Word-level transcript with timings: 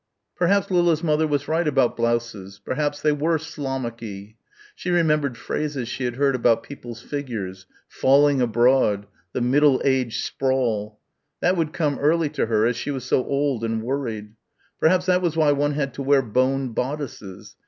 Perhaps 0.35 0.71
Lilla's 0.71 1.03
mother 1.03 1.27
was 1.27 1.47
right 1.47 1.67
about 1.67 1.95
blouses... 1.95 2.57
perhaps 2.65 3.03
they 3.03 3.11
were 3.11 3.37
"slommucky." 3.37 4.33
She 4.73 4.89
remembered 4.89 5.37
phrases 5.37 5.87
she 5.87 6.05
had 6.05 6.15
heard 6.15 6.33
about 6.33 6.63
people's 6.63 7.03
figures... 7.03 7.67
"falling 7.87 8.41
abroad"... 8.41 9.05
"the 9.33 9.41
middle 9.41 9.79
aged 9.85 10.23
sprawl"... 10.25 10.99
that 11.39 11.55
would 11.55 11.71
come 11.71 11.99
early 11.99 12.29
to 12.29 12.47
her 12.47 12.65
as 12.65 12.75
she 12.77 12.89
was 12.89 13.03
so 13.05 13.23
old 13.23 13.63
and 13.63 13.83
worried... 13.83 14.31
perhaps 14.79 15.05
that 15.05 15.21
was 15.21 15.37
why 15.37 15.51
one 15.51 15.73
had 15.73 15.93
to 15.93 16.01
wear 16.01 16.23
boned 16.23 16.73
bodices 16.73 17.55